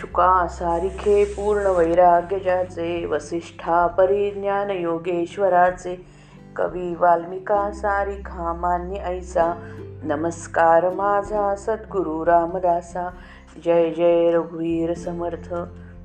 [0.00, 6.06] शुका सारिखे पूर्ण वैराग्य ज्याचे वसिष्ठा परिज्ञान योगेश्वराचे
[6.56, 9.54] कवी वाल्मिका सारिखा मान्य ऐसा
[10.04, 13.10] नमस्कार माझा सद्गुरु रामदासा
[13.64, 15.54] जय जय रघुवीर समर्थ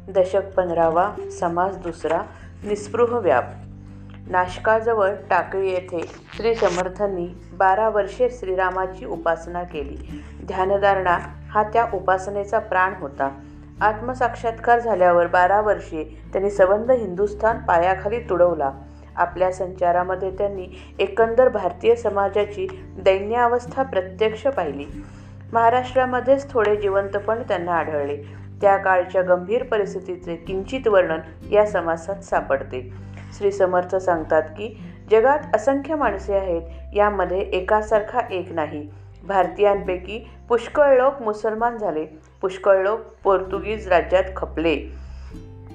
[0.09, 2.21] दशक पंधरावा समास दुसरा
[2.63, 3.45] निस्पृह व्याप.
[4.27, 6.05] नाशकाजवळ टाकळी येथे
[6.37, 7.27] श्री समर्थांनी
[7.57, 10.23] बारा वर्षे श्रीरामाची उपासना केली.
[10.45, 11.17] ध्यानधारणा
[11.49, 13.29] हा त्या उपासनेचा प्राण होता.
[13.81, 18.71] आत्मसाक्षात्कार झाल्यावर बारा वर्षे त्यांनी संबंध हिंदुस्थान पायाखाली तुडवला.
[19.15, 20.67] आपल्या संचारामध्ये त्यांनी
[20.99, 24.85] एकंदर भारतीय समाजाची दैन्यावस्था प्रत्यक्ष पाहिली.
[25.53, 28.17] महाराष्ट्रामध्येच थोडे जिवंतपण त्यांना आढळले.
[28.61, 31.19] त्या काळच्या गंभीर परिस्थितीचे किंचित वर्णन
[31.51, 32.93] या समासात सापडते.
[33.37, 36.61] श्री समर्थ सांगतात की जगात असंख्य माणसे आहेत
[36.95, 38.89] यामध्ये एकासारखा एक नाही.
[39.27, 42.05] भारतीयांपैकी पुष्कळ लोक मुसलमान झाले.
[42.45, 44.75] पुष्कळ लोक पोर्तुगीज राज्यात खपले.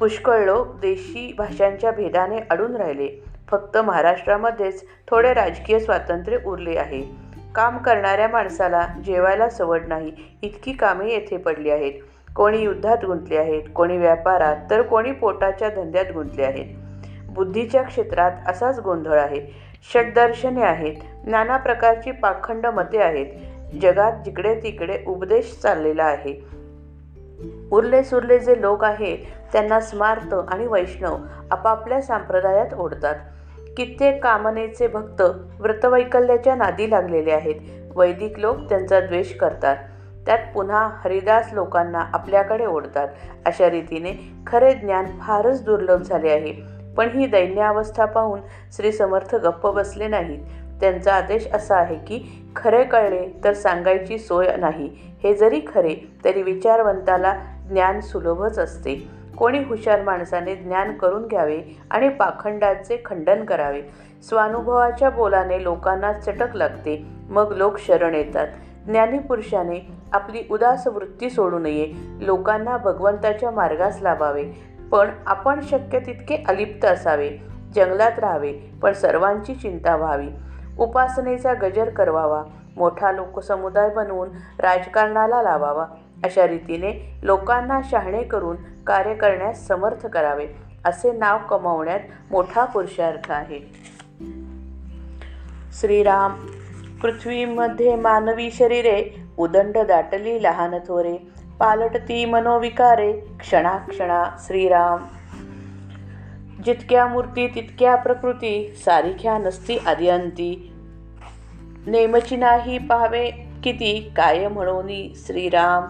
[0.00, 3.24] पुष्कळ लोक देशी भाषांच्या भेदाने अडून राहिले.
[3.50, 7.10] फक्त महाराष्ट्रामध्येच थोडे राजकीय स्वातंत्र्य उरले आहे.
[7.54, 10.12] काम करणाऱ्या माणसाला जेवायला सवड नाही
[10.42, 11.92] इतकी कामे येथे पडली आहेत.
[12.36, 16.76] कोणी युद्धात गुंतले आहेत कोणी व्यापारात तर कोणी पोटाच्या धंद्यात गुंतले आहेत.
[17.28, 19.56] बुद्धीच्या क्षेत्रात असाच गोंधळ आहे.
[19.92, 20.94] षटदर्शने आहेत
[21.26, 23.26] नाना प्रकारची पाखंड मते आहेत.
[23.82, 26.59] जगात जिकडे तिकडे उपदेश चाललेला आहे.
[27.70, 29.18] उरले सुरले जे लोक आहेत
[29.52, 31.16] त्यांना स्मार्त आणि वैष्णव
[31.50, 33.14] आपापल्या संप्रदायात ओढतात.
[33.76, 35.22] कित्येक कामनेचे भक्त
[35.60, 37.54] व्रतवैकल्याच्या नादी लागलेले आहेत.
[37.96, 39.76] वैदिक लोक त्यांचा द्वेष करतात.
[40.26, 43.08] त्यात पुन्हा हरिदास लोकांना आपल्याकडे ओढतात.
[43.46, 46.80] अशा रीतीने खरे ज्ञान फारच दुर्लभ झाले आहे.
[46.96, 48.40] पण ही दैन्यावस्था पाहून
[48.72, 50.38] श्री समर्थ गप्प बसले नाहीत.
[50.80, 54.90] त्यांचा आदेश असा आहे की खरे कळले तर सांगायची सोय नाही.
[55.22, 57.34] हे जरी खरे तरी विचारवंताला
[57.70, 59.20] ज्ञान सुलभच असते.
[59.38, 63.82] कोणी हुशार माणसाने ज्ञान करून घ्यावे आणि पाखंडाचे खंडन करावे.
[64.28, 68.48] स्वानुभवाच्या बोलाने लोकांना चटक लागते मग लोक शरण येतात.
[68.86, 71.92] ज्ञानी पुरुषाने आपली उदास वृत्ती सोडू नये.
[72.20, 74.44] लोकांना भगवंताच्या मार्गास लावावे
[74.92, 77.30] पण आपण शक्य तितके अलिप्त असावे.
[77.74, 78.52] जंगलात राहावे
[78.82, 80.28] पण सर्वांची चिंता व्हावी.
[80.80, 82.44] उपासनेचा गजर करवावा
[82.76, 85.86] मोठा लोकसमुदाय बनवून राजकारणाला लावावा
[86.24, 90.46] अशा रीतीने लोकांना शहाणे करून कार्य करण्यास समर्थ करावे
[90.84, 93.60] असे नाव कमावण्यात मोठा पुरुषार्थ आहे.
[95.72, 96.32] श्रीराम
[97.02, 101.16] पृथ्वीमध्ये मानवी शरीरे उदंड दाटली लहान थोरे
[101.60, 105.04] पालटती मनोविकारे क्षणाक्षणा श्रीराम.
[106.64, 110.69] जितक्या मूर्ती तितक्या प्रकृती सारिख्या नसती आदिअंती
[111.86, 113.30] नेमची नाही पाहावे.
[113.64, 115.84] किती काय म्हणून श्रीराम?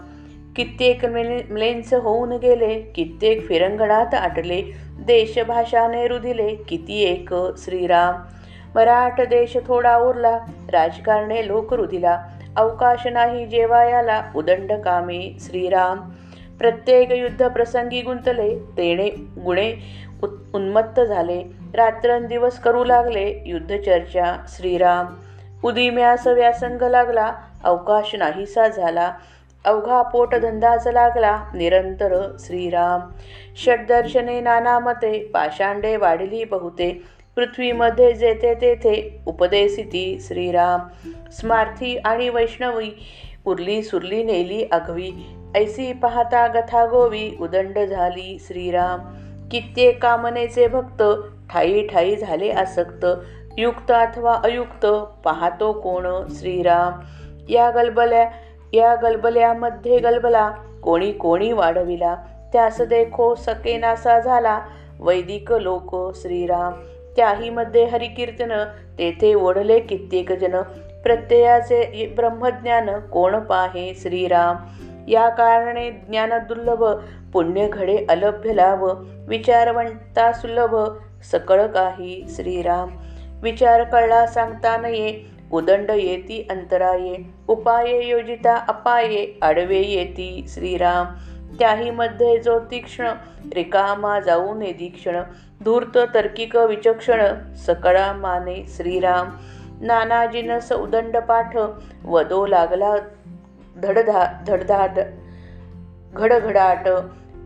[0.57, 2.81] कित्येक म्लेंच होऊन गेले.
[2.81, 4.63] कित्येक फिरंगणात आटले.
[4.87, 6.55] देशभाषाने रुधिले.
[6.55, 8.15] किती एक श्रीराम?
[8.75, 10.39] मराठ देश थोडा उरला.
[10.73, 12.25] राजकारणे लोक रुधिला.
[12.57, 14.23] अवकाश नाही जेवायाला.
[14.37, 15.99] उदंड कामे श्रीराम.
[16.59, 18.59] प्रत्येक युद्ध प्रसंगी गुंतले.
[18.59, 19.09] तेणे
[19.45, 19.73] गुणे
[20.55, 21.43] उन्मत्त झाले.
[21.75, 23.43] रात्रंदिवस करू लागले.
[23.47, 25.07] युद्धचर्चा श्रीराम.
[25.65, 27.33] उदिम्यास व्यासंग लागला
[27.65, 29.13] अवकाश नाहीसा झाला
[29.65, 33.01] अवघा पोटधंदाच लागला निरंतर श्रीराम.
[33.57, 37.03] षडदर्शने नाना मते पाषांडे वाढली बहुते.
[37.37, 40.81] पृथ्वीमध्ये जेथे तेथे उपदेसिती श्रीराम.
[41.31, 42.91] स्मार्थी आणि वैष्णवी
[43.45, 45.13] उरली सुरली नेली अघवी
[45.57, 48.99] ऐसी पाहता गथा गोवी उदंड झाली श्रीराम.
[49.49, 51.03] कित्येक कामनेचे भक्त
[51.53, 53.07] ठाई ठाई झाले आसक्त.
[53.61, 54.87] युक्त अथवा अयुक्त
[55.25, 57.01] पाहतो कोण श्रीराम.
[57.49, 58.31] या गलबल्या
[58.73, 60.51] या गलबल्यामध्ये गलबला
[60.83, 62.15] कोणी कोणी वाढविला.
[62.53, 64.61] त्यास देखो सकेनासा झाला
[65.01, 66.73] वैदिक लोक श्रीराम.
[67.17, 68.65] त्याहीमध्ये हरिकीर्तन
[68.99, 70.63] तेथे ओढले कित्येक जन.
[71.03, 74.57] प्रत्ययाचे ब्रह्मज्ञान कोण पाहे श्रीराम?
[75.09, 76.85] या कारणे ज्ञान दुर्लभ
[77.33, 78.85] पुण्य घडे अलभ्य लाभ.
[79.29, 80.77] विचारवंता सुलभ
[81.33, 82.89] सकळ काही श्रीराम.
[83.43, 85.31] विचार कळला सांगता नये.
[85.53, 87.17] उदंड येती अंतराये.
[87.49, 89.39] उपाये योजिता अपाये.
[89.43, 91.07] आडवे येती श्रीराम.
[91.59, 93.13] त्याही मध्ये जो तीक्ष्ण.
[93.55, 95.23] रिकामा जाऊ दीक्षण.
[95.65, 97.55] धूर्त तर्किक विचक्षण.
[97.55, 99.29] सकळा माने श्रीराम.
[99.81, 101.57] नाना जिनस उदंड पाठ.
[102.05, 102.95] वदो लागला
[103.77, 105.01] धडधा धडधाड
[106.13, 106.89] घडघडाट.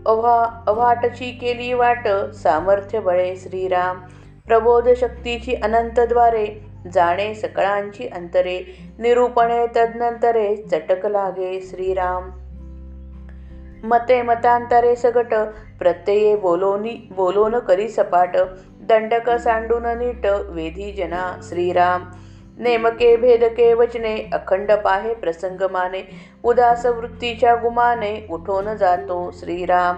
[0.06, 2.08] अव्हा अव्हाटची केली वाट.
[2.34, 4.00] सामर्थ्य बळे श्रीराम.
[4.46, 6.46] प्रबोध शक्तीची अनंतद्वारे
[6.94, 8.60] जाणे सकळांची अंतरे
[8.98, 12.28] निरूपणे तदनंतरे चटक लागे श्रीराम.
[13.84, 15.34] मते मतांतरे सगट
[15.78, 18.36] प्रत्यये बोलोनी बोलोन करी सपाट
[18.80, 22.04] दंडक सांडून नीट वेधी जना श्रीराम.
[22.58, 26.02] नेमके भेदके वचने अखंड पाहे प्रसंग माने
[26.44, 29.96] उदास वृत्तीच्या गुमाने उठून जातो श्रीराम.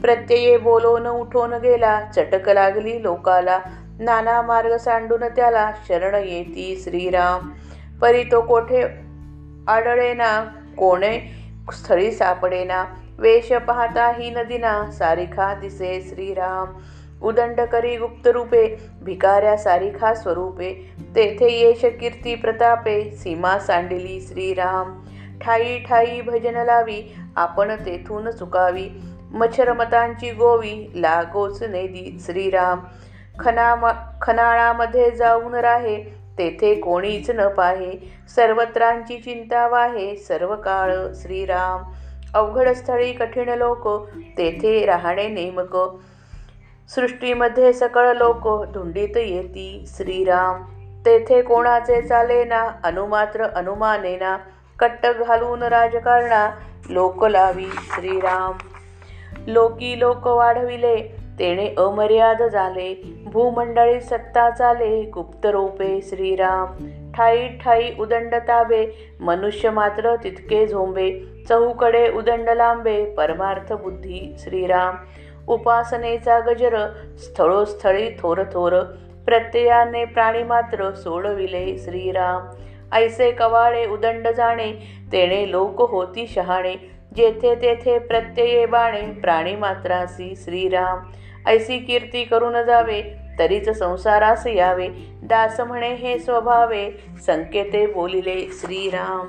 [0.00, 3.58] प्रत्यये बोलोन उठून गेला चटक लागली लोकाला
[4.00, 7.50] नाना मार्ग सांडून त्याला शरण येती श्रीराम.
[8.00, 8.82] परी तो कोठे
[9.68, 10.44] आढळेना?
[10.76, 11.20] कोणे
[11.72, 12.84] स्थळी सापडेना?
[13.18, 16.72] वेश पाहता ही नदीना सारिखा दिसे श्रीराम.
[17.22, 20.94] उदंड करी गुप्त रूपे भिकाऱ्या सारिखा स्वरूपे.
[21.16, 25.02] तेथे येश कीर्ती प्रतापे सीमा सांडिली श्रीराम.
[25.40, 28.88] ठाई ठाई भजन लावी आपण तेथून चुकावी
[29.32, 32.80] मच्छरमतांची गोवी लागोच नेदी श्रीराम.
[33.40, 33.74] खना
[34.22, 35.96] खनाळामध्ये जाऊन राहे
[36.38, 38.12] तेथे कोणीच न पाहे.
[38.36, 41.82] सर्वत्रांची चिंता वाहे सर्व काळ श्रीराम.
[42.34, 45.76] अवघड स्थळी कठीण लोक तेथे राहणे नेमक.
[46.94, 50.62] सृष्टीमध्ये सकळ लोक धुंडीत येती श्रीराम.
[51.06, 54.36] तेथे कोणाचे चालेना अनुमात्र अनुमानेना
[54.78, 56.50] कट्ट घालून राजकारणा
[56.90, 58.52] लोक लावी श्रीराम.
[59.46, 63.02] लोकी लोक वाढविले तेणे अमर्याद झाले.
[63.24, 65.02] भूमंडळी सत्ता चाले.
[65.02, 66.66] गुप्त रोपे श्रीराम.
[67.12, 68.86] ठाई ठाई उदंड ताबे.
[69.20, 71.20] मनुष्य मात्र तितके झोंबे.
[71.48, 73.04] चहूकडे उदंड लांबे.
[73.04, 74.96] परमार्थ बुद्धी श्रीराम.
[75.48, 76.86] उपासनेचा गजर.
[77.18, 78.82] स्थळोस्थळी थोर थोर.
[79.26, 82.46] प्रत्ययाने प्राणी मात्र सोडविले श्रीराम.
[82.92, 84.72] ऐसे कवाळे उदंड जाणे.
[85.12, 86.74] तेणे लोक होती शहाणे.
[87.16, 89.00] जेथे तेथे प्रत्यये बाणे.
[89.00, 90.98] प्राणी मात्रासी श्रीराम.
[91.46, 93.02] ऐसी कीर्ती करून जावे
[93.38, 94.88] तरीच संसारास यावे.
[95.22, 96.90] दास म्हणे हे स्वभावे.
[97.26, 99.26] संकेते बोलिले श्रीराम.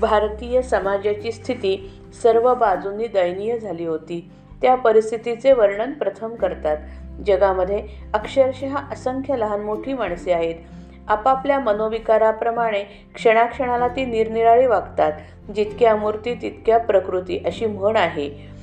[0.00, 4.30] भारतीय समाजाची स्थिती सर्व बाजूंनी दयनीय झाली होती.
[4.62, 6.76] त्या परिस्थितीचे वर्णन प्रथम करतात.
[7.26, 10.54] जगामध्ये अक्षरशः असंख्य लहान मोठी माणसे आहेत.
[11.08, 12.84] आपापल्या मनोविकाराप्रमाणे
[13.14, 15.12] क्षणाक्षणाला ती निरनिराळी वागतात.
[15.54, 18.55] जितक्या मूर्ती तितक्या प्रकृती अशी म्हण आहे.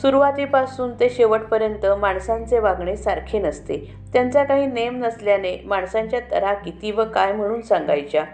[0.00, 3.94] सुरुवातीपासून ते शेवटपर्यंत माणसांचे वागणे सारखे नसते.
[4.12, 8.24] त्यांचा काही नेम नसल्याने माणसांच्या तरा किती व काय म्हणून सांगायच्या?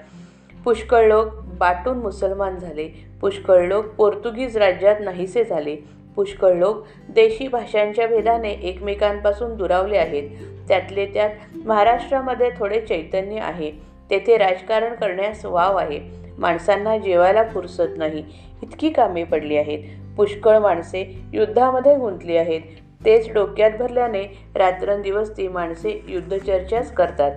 [0.64, 1.26] पुष्कळ लोक
[1.58, 3.08] बाटून मुसलमान झाले.
[3.20, 5.76] पुष्कळ लोक पोर्तुगीज राज्यात नाहीसे झाले.
[6.16, 10.30] पुष्कळ लोक देशी भाषांच्या भेदाने एकमेकांपासून दुरावले आहेत.
[10.68, 11.30] त्यातले त्यात
[11.64, 13.70] महाराष्ट्रामध्ये थोडे चैतन्य आहे.
[14.10, 16.00] तेथे राजकारण करण्यास वाव आहे.
[16.38, 18.24] माणसांना जेवायला फुरसत नाही.
[18.62, 20.05] इतकी कामे पडली आहेत.
[20.16, 22.60] पुष्कळ माणसे युद्धामध्ये गुंतली आहेत.
[23.04, 27.32] तेच डोक्यात भरल्याने रात्रंदिवस ती माणसे युद्धचर्चाच करतात.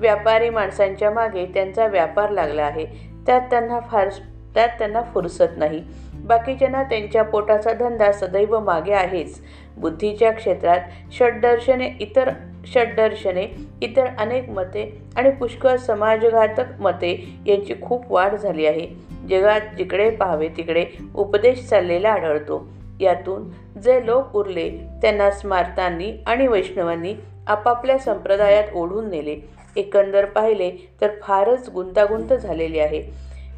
[0.00, 2.86] व्यापारी माणसांच्या मागे त्यांचा व्यापार लागला आहे.
[3.26, 4.08] त्यात त्यांना फार
[4.54, 5.84] त्यात त्यांना फुरसत नाही.
[6.14, 9.42] बाकीच्यांना त्यांच्या पोटाचा धंदा सदैव मागे आहेच.
[9.76, 10.80] बुद्धीच्या क्षेत्रात
[11.12, 12.30] षड्दर्शने इतर
[12.66, 18.86] षड्दर्शने इतर अनेक मते आणि पुष्कळ समाजघातक मते यांची खूप वाढ झाली आहे.
[19.30, 22.68] जगात जिकडे पाहावे तिकडे उपदेश चाललेला आढळतो.
[23.00, 23.50] यातून
[23.80, 24.70] जे लोक उरले
[25.02, 27.14] त्यांना स्मारतांनी आणि वैष्णवांनी
[27.46, 29.36] आपापल्या संप्रदायात ओढून नेले.
[29.76, 30.70] एकंदर पाहिले
[31.00, 33.02] तर फारच गुंतागुंत झालेली आहे.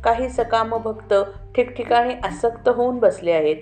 [0.05, 1.15] काही सकाम भक्त
[1.55, 3.57] ठिकठिकाणी आसक्त होऊन बसले आहेत.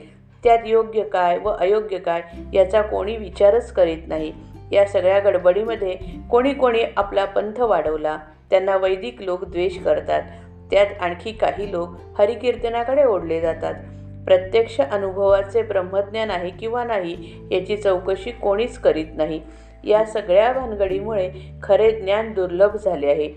[0.45, 4.33] त्यात योग्य काय व अयोग्य काय याचा कोणी विचारच करीत नाही.
[4.73, 5.97] या सगळ्या गडबडीमध्ये
[6.31, 8.19] कोणी कोणी आपला पंथ वाढवला.
[8.51, 10.23] त्यांना वैदिक लोक द्वेष करतात.
[10.71, 11.89] त्यात आणखी काही लोक
[12.19, 13.75] हरिकीर्तनाकडे ओढले जातात.
[14.25, 19.41] प्रत्यक्ष अनुभवाचे ब्रह्मज्ञान आहे किंवा नाही याची चौकशी कोणीच करीत नाही.
[19.85, 21.31] या सगळ्या भानगडीमुळे
[21.63, 23.29] खरे ज्ञान दुर्लभ झाले आहे.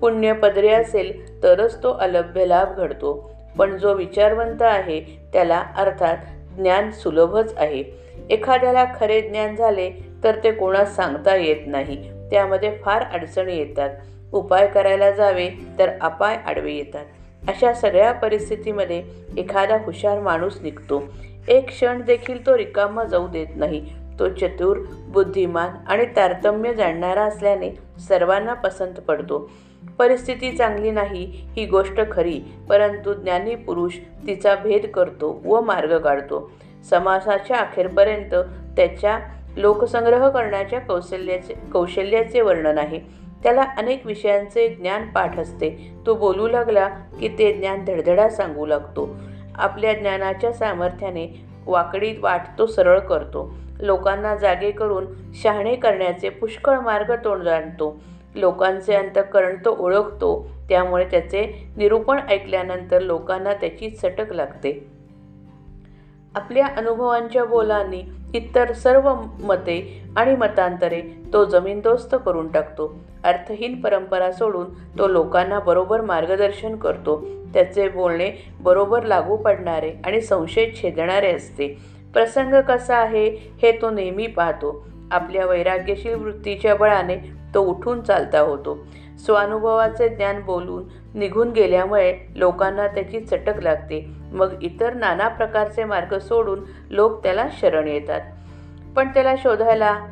[0.00, 3.30] पुण्य पदरी असेल तरच तो अलभ्य लाभ घडतो.
[3.58, 5.00] पण जो विचारवंत आहे
[5.32, 6.16] त्याला अर्थात
[6.58, 7.84] ज्ञान सुलभच आहे.
[8.30, 12.10] एखाद्याला खरे ज्ञान झाले तर ते कोणास सांगता येत नाही.
[12.30, 13.90] त्यामध्ये फार अडचणी येतात.
[14.32, 17.04] उपाय करायला जावे तर अपाय आडवे येतात.
[17.48, 19.02] अशा सगळ्या परिस्थितीमध्ये
[19.36, 21.02] एखादा हुशार माणूस निघतो.
[21.48, 23.86] एक क्षण देखील तो रिकामा जाऊ देत नाही.
[24.18, 27.70] तो चतुर बुद्धिमान आणि तारतम्य जाणणारा असल्याने
[28.08, 29.50] सर्वांना पसंत पडतो.
[29.98, 33.92] परिस्थिती चांगली नाही ही गोष्ट खरी परंतु ज्ञानी पुरुष
[34.26, 36.52] तिचा भेद करतो व मार्ग काढतो.
[36.90, 38.34] समासाच्या अखेरपर्यंत
[38.76, 39.18] त्याच्या
[39.58, 43.00] लोकसंग्रह करण्याच्या कौशल्याचे कौशल्याचे वर्णन आहे.
[43.42, 45.92] त्याला अनेक विषयांचे ज्ञान पाठ असते.
[46.06, 49.16] तो बोलू लागला की ते ज्ञान धडधडा सांगू लागतो.
[49.54, 53.54] आपल्या ज्ञानाच्या सामर्थ्याने वाकडी वाट तो सरळ करतो.
[53.80, 55.06] लोकांना जागे करून
[55.42, 58.00] शहाणे करण्याचे पुष्कळ मार्ग तोंड जाणतो.
[58.34, 60.48] लोकांचे अंतःकरण तो ओळखतो.
[60.68, 64.86] त्यामुळे त्याचे निरूपण ऐकल्यानंतर लोकांना त्याची चटक लागते.
[66.34, 68.02] आपल्या अनुभवांच्या बोलांनी
[68.34, 72.98] इतर सर्व मते आणि मतांतरे तो जमीनदोस्त करून टाकतो.
[73.24, 74.66] अर्थहीन परंपरा सोडून
[74.98, 77.24] तो लोकांना बरोबर मार्गदर्शन करतो.
[77.54, 81.78] त्याचे बोलणे बरोबर लागू पडणारे आणि संशय छेदणारे असते.
[82.12, 83.26] प्रसंग कसा आहे
[83.62, 84.88] हे तो नेहमी पाहतो.
[85.10, 87.16] आपल्या वैराग्यशील वृत्तीच्या बळाने
[87.54, 88.86] तो उठून चालता होतो.
[89.18, 90.84] स्वानुभवाचे ज्ञान बोलून
[91.18, 94.17] निघून गेल्यामुळे लोकांना त्याची चटक लागते.
[94.32, 98.20] मग इतर नाना प्रकारचे मार्ग सोडून लोक त्याला शरण येतात.
[98.96, 100.06] पण त्याला शोधायला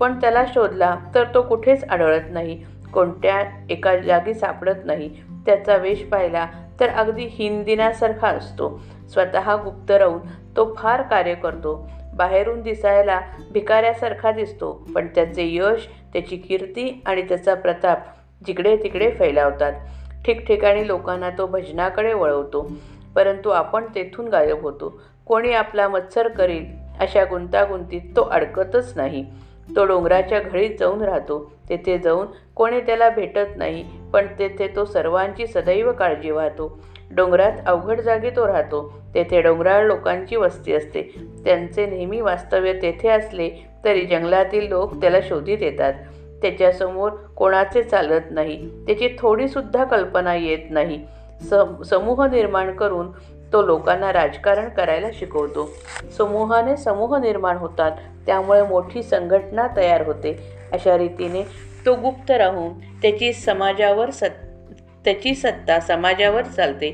[0.00, 5.08] पण त्याला शोधला तर तो कुठेच आढळत नाही कोणत्या एका जागी सापडत नाही.
[5.46, 6.46] त्याचा वेश पाहिला
[6.80, 8.80] तर अगदी हिंदिनासारखा असतो.
[9.08, 10.18] स्वतः गुप्त राहून
[10.56, 11.88] तो फार कार्य करतो.
[12.14, 13.20] बाहेरून दिसायला
[13.52, 17.98] भिकाऱ्यासारखा दिसतो पण त्याचे यश त्याची कीर्ती आणि त्याचा प्रताप
[18.46, 19.72] जिकडे तिकडे फैलावतात.
[20.24, 22.70] ठिकठिकाणी लोकांना तो भजनाकडे वळवतो.
[23.18, 25.00] परंतु आपण तेथून गायब होतो.
[25.26, 26.64] कोणी आपला मत्सर करील
[27.00, 29.24] अशा गुंतागुंतीत तो अडकतच नाही.
[29.76, 31.52] तो डोंगराच्या घळीत जाऊन राहतो.
[31.68, 36.78] तेथे जाऊन कोणी त्याला भेटत नाही पण तेथे तो सर्वांची सदैव काळजी वाहतो.
[37.10, 39.02] डोंगरात अवघड जागी तो राहतो.
[39.14, 41.02] तेथे डोंगराळ लोकांची वस्ती असते.
[41.44, 43.50] त्यांचे नेहमी वास्तव्य तेथे असले
[43.84, 45.94] तरी जंगलातील लोक त्याला शोधित येतात.
[46.42, 48.70] त्याच्यासमोर कोणाचे चालत नाही.
[48.86, 51.06] त्याची थोडीसुद्धा कल्पना येत नाही.
[51.42, 53.12] सम समूह निर्माण करून
[53.52, 55.70] तो लोकांना राजकारण करायला शिकवतो.
[56.18, 57.92] समूहाने समूह निर्माण होतात
[58.26, 60.38] त्यामुळे मोठी संघटना तयार होते.
[60.72, 61.42] अशा रीतीने
[61.86, 64.44] तो गुप्त राहून त्याची समाजावर सत्
[65.04, 66.90] त्याची सत्ता समाजावर चालते.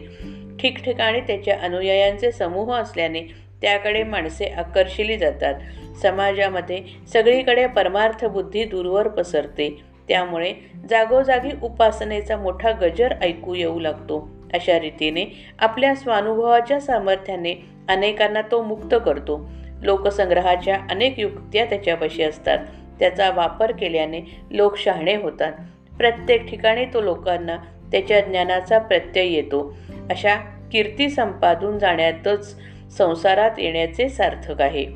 [0.61, 3.21] ठिकठिकाणी त्याच्या अनुयायांचे समूह असल्याने
[3.63, 5.55] त्याकडे माणसे आकर्षिली जातात.
[6.03, 6.83] समाजामध्ये
[7.13, 9.85] सगळीकडे परमार्थ बुद्धी दूरवर पसरते.
[10.09, 10.53] त्यामुळे
[10.91, 14.29] जागोजागी उपासनेचा मोठा गजर ऐकू येऊ लागतो.
[14.55, 15.25] अशा रीतीने
[15.59, 17.55] आपल्या स्वानुभवाच्या सामर्थ्याने
[17.89, 19.51] अनेकांना तो मुक्त करतो.
[19.83, 22.59] लोकसंग्रहाच्या अनेक युक्त्या त्याच्यापाशी असतात.
[22.99, 24.21] त्याचा वापर केल्याने
[24.51, 25.53] लोक शहाणे होतात.
[25.99, 27.57] प्रत्येक ठिकाणी तो लोकांना
[27.93, 29.77] त्याच्या ज्ञानाचा प्रत्यय येतो.
[30.11, 30.35] अशा
[30.73, 32.61] कीर्ती संपादून जाण्यातच
[32.99, 34.87] संसारात येण्याचे सार्थक आहे.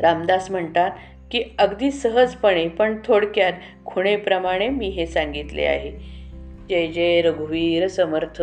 [0.00, 0.90] रामदास म्हणतात
[1.30, 3.52] की अगदी सहजपणे पण थोडक्यात
[3.86, 6.19] खुणेप्रमाणे मी हे सांगितले आहे.
[6.70, 8.42] जय जय रघुवीर समर्थ.